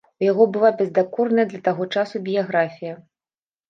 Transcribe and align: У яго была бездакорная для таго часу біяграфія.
У 0.21 0.25
яго 0.31 0.47
была 0.55 0.71
бездакорная 0.79 1.47
для 1.53 1.63
таго 1.71 1.91
часу 1.99 2.25
біяграфія. 2.29 2.93